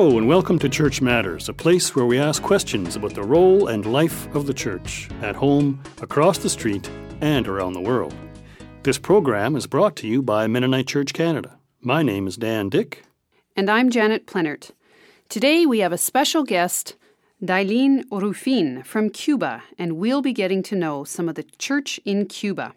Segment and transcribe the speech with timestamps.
[0.00, 3.66] Hello, and welcome to Church Matters, a place where we ask questions about the role
[3.66, 6.88] and life of the church at home, across the street,
[7.20, 8.14] and around the world.
[8.82, 11.58] This program is brought to you by Mennonite Church Canada.
[11.82, 13.02] My name is Dan Dick.
[13.54, 14.70] And I'm Janet Plenert.
[15.28, 16.96] Today we have a special guest,
[17.44, 22.24] Daylins Rufin from Cuba, and we'll be getting to know some of the church in
[22.24, 22.72] Cuba.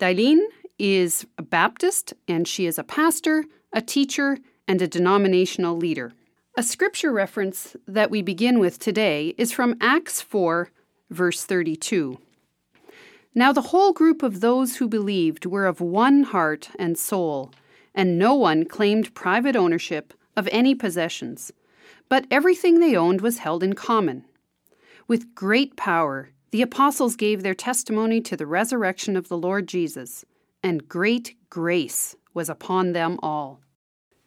[0.00, 0.46] Daylins
[0.78, 3.44] is a Baptist, and she is a pastor,
[3.74, 6.14] a teacher, and a denominational leader.
[6.54, 10.68] A scripture reference that we begin with today is from Acts 4,
[11.08, 12.18] verse 32.
[13.34, 17.52] Now the whole group of those who believed were of one heart and soul,
[17.94, 21.52] and no one claimed private ownership of any possessions,
[22.10, 24.26] but everything they owned was held in common.
[25.08, 30.22] With great power, the apostles gave their testimony to the resurrection of the Lord Jesus,
[30.62, 33.62] and great grace was upon them all.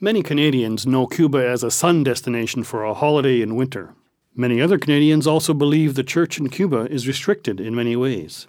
[0.00, 3.96] Many Canadians know Cuba as a sun destination for a holiday in winter.
[4.32, 8.46] Many other Canadians also believe the church in Cuba is restricted in many ways.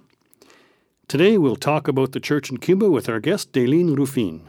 [1.07, 4.41] Today we'll talk about the church in Cuba with our guest, Daylins Rufin.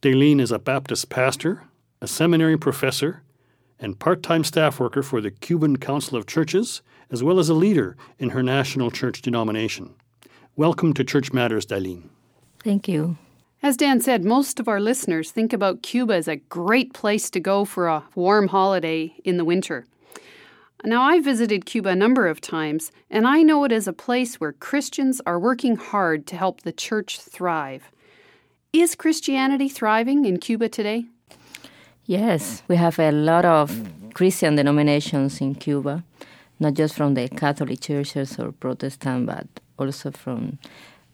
[0.00, 1.64] Daylins is a Baptist pastor,
[2.00, 3.24] a seminary professor,
[3.80, 7.54] and part time staff worker for the Cuban Council of Churches, as well as a
[7.54, 9.92] leader in her national church denomination.
[10.54, 12.08] Welcome to Church Matters, Daylins.
[12.62, 13.16] Thank you.
[13.60, 17.40] As Dan said, most of our listeners think about Cuba as a great place to
[17.40, 19.84] go for a warm holiday in the winter.
[20.84, 24.36] Now, I visited Cuba a number of times, and I know it as a place
[24.36, 27.90] where Christians are working hard to help the church thrive.
[28.72, 31.06] Is Christianity thriving in Cuba today?
[32.04, 36.04] Yes, we have a lot of Christian denominations in Cuba,
[36.60, 39.48] not just from the Catholic churches or Protestant, but
[39.78, 40.58] also from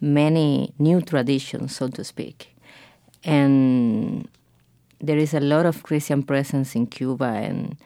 [0.04, 2.54] many new traditions, so to speak.
[3.24, 4.28] And
[5.00, 7.76] there is a lot of Christian presence in Cuba, and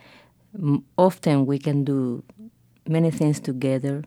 [0.96, 2.24] often we can do
[2.86, 4.02] many things together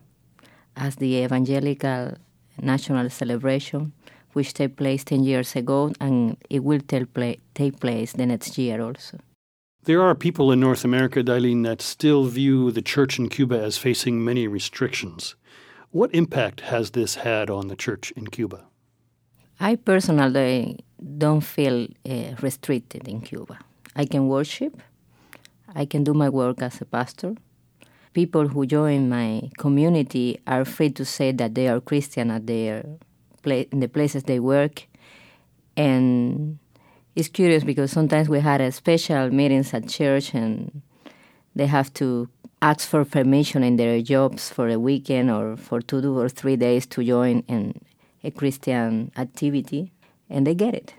[0.76, 2.14] as the evangelical
[2.60, 3.92] national celebration,
[4.34, 9.18] which took place 10 years ago, and it will take place the next year also.
[9.84, 13.78] There are people in North America, Daylins, that still view the church in Cuba as
[13.78, 15.34] facing many restrictions.
[15.92, 18.64] What impact has this had on the church in Cuba?
[19.60, 20.86] I personally
[21.18, 23.58] don't feel uh, restricted in Cuba.
[23.94, 24.80] I can worship,
[25.74, 27.34] I can do my work as a pastor.
[28.14, 32.86] People who join my community are free to say that they are Christian at their
[33.42, 34.88] pla- in the places they work,
[35.76, 36.58] and
[37.14, 40.80] it's curious because sometimes we had a special meetings at church and
[41.54, 42.30] they have to
[42.62, 46.86] ask for permission in their jobs for a weekend or for two or three days
[46.86, 47.74] to join in
[48.24, 49.92] a Christian activity,
[50.30, 50.94] and they get it.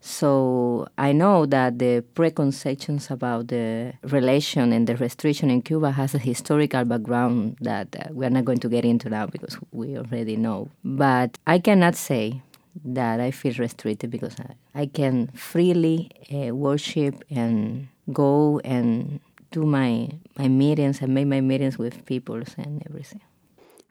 [0.00, 6.14] So I know that the preconceptions about the relation and the restriction in Cuba has
[6.14, 9.98] a historical background that uh, we are not going to get into now because we
[9.98, 10.70] already know.
[10.84, 12.42] But I cannot say
[12.84, 19.18] that I feel restricted because I, I can freely uh, worship and go and
[19.50, 23.20] do my my meetings and make my meetings with people and everything.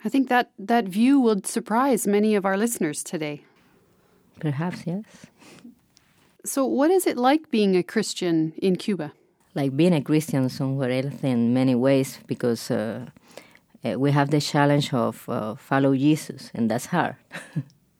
[0.05, 3.43] I think that that view would surprise many of our listeners today.
[4.39, 5.05] Perhaps yes.
[6.45, 9.11] So, what is it like being a Christian in Cuba?
[9.55, 13.07] Like being a Christian somewhere else in many ways, because uh,
[13.83, 17.15] uh we have the challenge of uh, follow Jesus, and that's hard.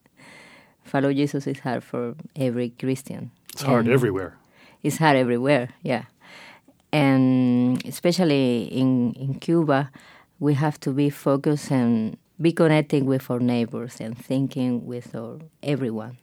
[0.84, 3.32] follow Jesus is hard for every Christian.
[3.52, 4.38] It's hard and everywhere.
[4.82, 6.04] It's hard everywhere, yeah
[6.92, 9.90] and especially in, in Cuba,
[10.38, 15.38] we have to be focused and be connecting with our neighbors and thinking with our
[15.62, 16.18] everyone.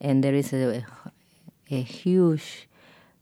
[0.00, 0.84] And there is a,
[1.70, 2.68] a huge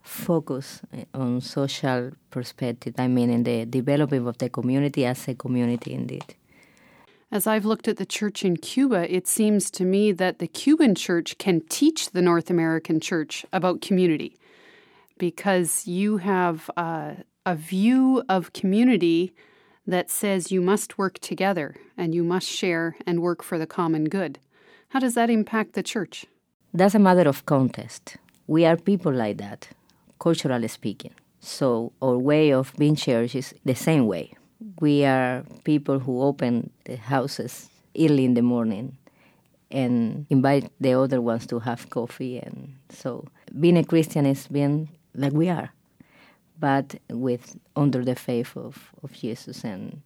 [0.03, 0.81] focus
[1.13, 2.95] on social perspective.
[2.99, 6.35] I mean, in the development of the community as a community, indeed.
[7.33, 10.97] As I've looked at the church in Cuba, it seems to me that the Cuban
[10.97, 14.37] church can teach the North American church about community
[15.21, 17.13] because you have uh,
[17.45, 19.35] a view of community
[19.87, 24.05] that says you must work together and you must share and work for the common
[24.05, 24.39] good.
[24.89, 26.25] How does that impact the church?
[26.73, 28.17] That's a matter of context.
[28.47, 29.69] We are people like that,
[30.19, 31.13] culturally speaking.
[31.41, 34.33] So our way of being church is the same way.
[34.81, 38.97] We are people who open the houses early in the morning
[39.71, 43.25] and invite the other ones to have coffee and so
[43.59, 44.89] being a Christian is being
[45.21, 45.71] like we are,
[46.59, 50.03] but with under the faith of, of Jesus and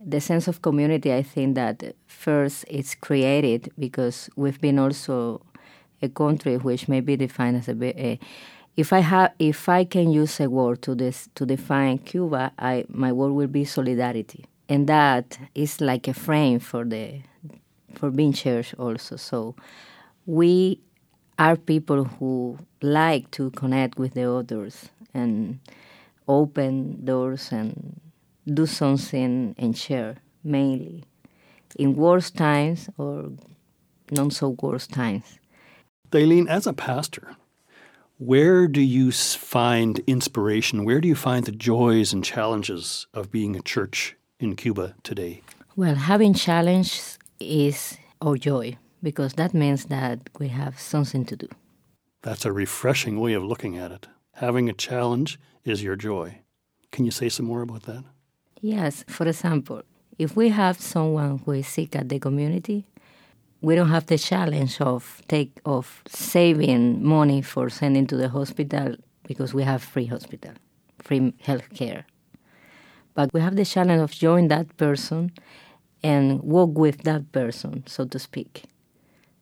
[0.00, 1.12] the sense of community.
[1.12, 5.42] I think that first it's created because we've been also
[6.02, 8.16] a country which may be defined as a, a eh,
[8.76, 12.84] if I have, if I can use a word to this to define Cuba, I
[12.88, 17.20] my word will be solidarity, and that is like a frame for the
[17.94, 19.16] for being church also.
[19.16, 19.54] So
[20.24, 20.80] we
[21.40, 25.58] are people who like to connect with the others and
[26.28, 27.98] open doors and
[28.46, 31.02] do something and share mainly
[31.76, 33.32] in worse times or
[34.10, 35.38] not so worse times.
[36.10, 37.34] Daylins, as a pastor,
[38.18, 40.84] where do you find inspiration?
[40.84, 45.40] Where do you find the joys and challenges of being a church in Cuba today?
[45.74, 51.48] Well, having challenges is our joy because that means that we have something to do.
[52.22, 54.08] That's a refreshing way of looking at it.
[54.34, 56.40] Having a challenge is your joy.
[56.92, 58.04] Can you say some more about that?
[58.60, 59.04] Yes.
[59.08, 59.82] For example,
[60.18, 62.86] if we have someone who is sick at the community,
[63.62, 68.96] we don't have the challenge of take of saving money for sending to the hospital
[69.24, 70.52] because we have free hospital,
[70.98, 72.06] free health care.
[73.14, 75.32] But we have the challenge of joining that person
[76.02, 78.64] and walk with that person, so to speak.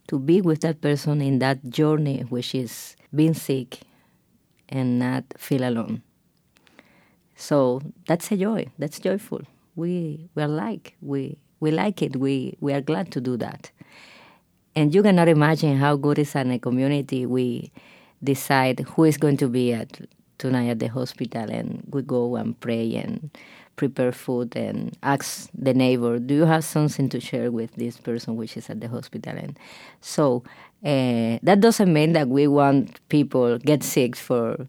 [0.08, 3.81] To be with that person in that journey, which is being sick
[4.69, 6.02] and not feel alone.
[7.37, 8.66] So that's a joy.
[8.78, 9.43] That's joyful.
[9.76, 12.16] We we are like we we like it.
[12.16, 13.70] We we are glad to do that.
[14.75, 17.70] And you cannot imagine how good is in a community we
[18.22, 20.00] decide who is going to be at
[20.38, 23.31] tonight at the hospital and we go and pray and
[23.78, 28.36] prepare food and ask the neighbor, do you have something to share with this person
[28.36, 29.34] which is at the hospital?
[29.36, 29.58] And
[30.02, 30.42] so
[30.84, 34.66] uh, that doesn't mean that we want people get sick for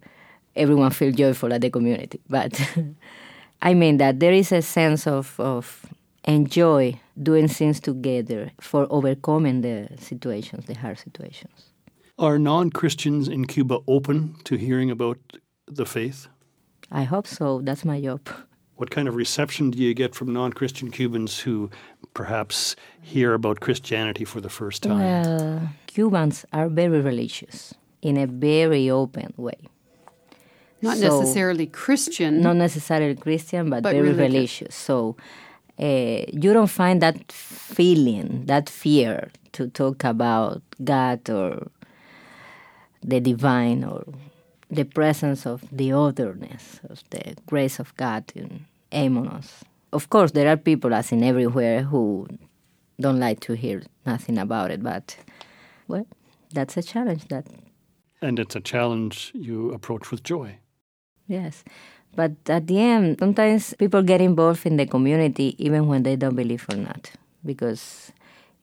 [0.56, 2.59] everyone feel joyful at the community, but
[3.61, 5.85] I mean that there is a sense of, of
[6.23, 11.73] enjoy doing things together for overcoming the situations, the hard situations.
[12.17, 15.17] Are non Christians in Cuba open to hearing about
[15.67, 16.27] the faith?
[16.91, 17.62] I hope so.
[17.62, 18.21] That's my job.
[18.79, 21.69] What kind of reception do you get from non Christian Cubans who
[22.13, 24.99] perhaps hear about Christianity for the first time?
[24.99, 29.59] Well, Cubans are very religious in a very open way.
[30.81, 32.39] Not so, necessarily Christian.
[32.39, 34.61] Not necessarily Christian, but, but very religious.
[34.61, 34.75] religious.
[34.75, 35.17] So
[35.77, 41.67] uh, you don't find that feeling, that fear to talk about God or
[43.03, 44.05] the divine or
[44.71, 49.63] the presence of the otherness, of the grace of God in Amonos.
[49.91, 52.27] Of course, there are people, as in everywhere, who
[53.00, 55.15] don't like to hear nothing about it, but,
[55.88, 56.06] well,
[56.53, 57.47] that's a challenge that.
[58.21, 60.57] And it's a challenge you approach with joy.
[61.27, 61.63] Yes.
[62.15, 66.36] But at the end, sometimes people get involved in the community even when they don't
[66.36, 67.12] believe or not.
[67.45, 68.12] Because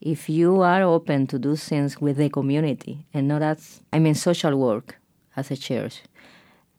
[0.01, 4.15] if you are open to do things with the community and not as, I mean,
[4.15, 4.99] social work
[5.37, 6.03] as a church,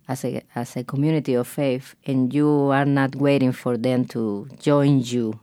[0.07, 4.47] as a, as a community of faith, and you are not waiting for them to
[4.59, 5.39] join you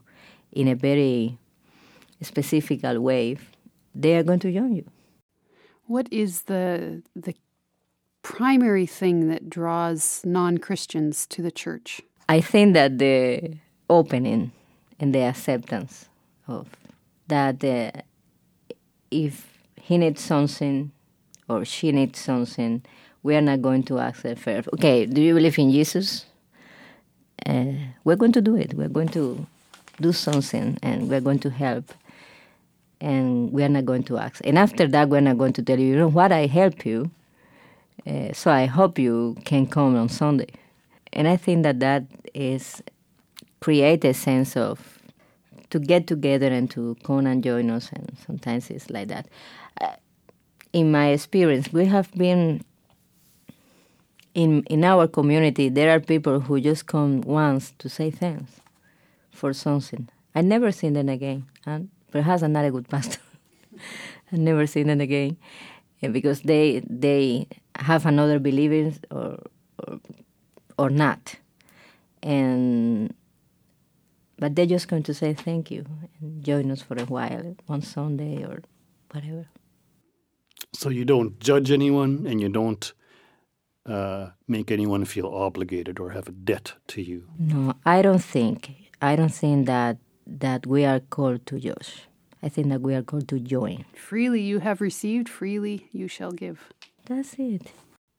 [0.52, 1.38] in a very
[2.22, 3.36] specific way,
[3.94, 4.84] they are going to join you.
[5.86, 7.34] What is the the
[8.22, 12.00] primary thing that draws non Christians to the church?
[12.28, 13.58] I think that the
[13.90, 14.52] opening
[14.98, 16.08] and the acceptance
[16.48, 16.68] of
[17.28, 17.90] that uh,
[19.10, 20.92] if he needs something
[21.48, 22.82] or she needs something,
[23.24, 24.68] we are not going to ask her first.
[24.74, 26.26] Okay, do you believe in Jesus?
[27.44, 27.72] Uh,
[28.04, 28.74] we're going to do it.
[28.74, 29.44] We're going to
[30.00, 31.92] do something and we're going to help.
[33.00, 34.40] And we are not going to ask.
[34.44, 37.10] And after that, we're not going to tell you, you know what, I help you
[38.06, 40.50] uh, so I hope you can come on Sunday.
[41.12, 42.04] And I think that that
[42.34, 42.82] is
[43.60, 44.98] create a sense of
[45.70, 49.26] to get together and to come and join us, and sometimes it's like that.
[49.80, 49.94] Uh,
[50.72, 52.62] in my experience, we have been
[54.34, 55.68] in in our community.
[55.68, 58.60] There are people who just come once to say thanks
[59.30, 60.08] for something.
[60.34, 63.20] I never seen them again, and perhaps I'm not a good pastor.
[64.32, 65.36] I never seen them again
[66.02, 69.38] eh, because they they have another believers or,
[69.86, 70.00] or
[70.76, 71.36] or not,
[72.22, 73.14] and
[74.38, 75.84] but they're just going to say thank you
[76.20, 78.62] and join us for a while on Sunday or
[79.12, 79.46] whatever.
[80.72, 82.92] So you don't judge anyone, and you don't
[83.86, 87.28] uh, make anyone feel obligated or have a debt to you.
[87.38, 88.70] No, I don't think.
[89.02, 92.08] I don't think that that we are called to judge.
[92.42, 93.84] I think that we are called to join.
[93.94, 96.72] Freely you have received, freely you shall give.
[97.06, 97.72] That's it.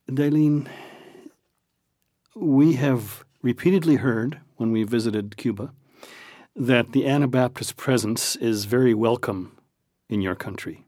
[0.09, 0.67] Daylins,
[2.35, 5.73] we have repeatedly heard when we visited Cuba
[6.55, 9.57] that the Anabaptist presence is very welcome
[10.09, 10.85] in your country.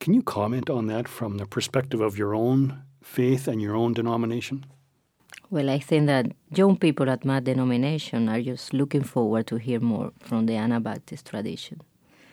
[0.00, 3.94] Can you comment on that from the perspective of your own faith and your own
[3.94, 4.66] denomination?
[5.48, 9.80] Well, I think that young people at my denomination are just looking forward to hear
[9.80, 11.80] more from the Anabaptist tradition.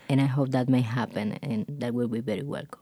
[0.10, 2.82] And I hope that may happen and that will be very welcome.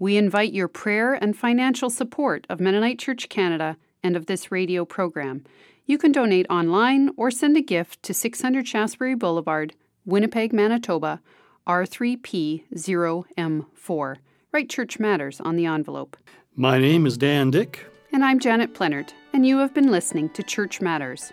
[0.00, 4.86] We invite your prayer and financial support of Mennonite Church Canada and of this radio
[4.86, 5.44] program.
[5.84, 9.74] You can donate online or send a gift to 600 Shaftesbury Boulevard,
[10.06, 11.20] Winnipeg, Manitoba,
[11.66, 14.16] R3P0M4.
[14.52, 16.16] Write Church Matters on the envelope.
[16.56, 17.84] My name is Dan Dick.
[18.10, 21.30] And I'm Janet Plenert, and you have been listening to Church Matters,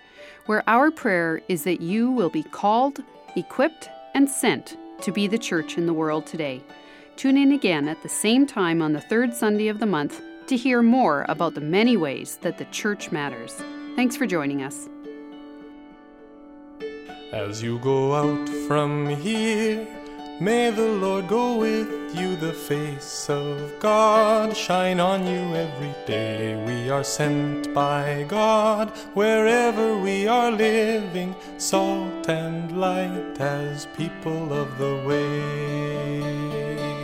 [0.47, 3.01] where our prayer is that you will be called,
[3.37, 6.61] equipped, and sent to be the church in the world today.
[7.17, 10.55] Tune in again at the same time on the third Sunday of the month to
[10.55, 13.55] hear more about the many ways that the church matters.
[13.95, 14.87] Thanks for joining us.
[17.31, 19.87] As you go out from here,
[20.39, 26.55] may the Lord go with you, the face of God shine on you every day.
[26.67, 34.77] We are sent by God wherever we are living, salt and light as people of
[34.77, 36.96] the way.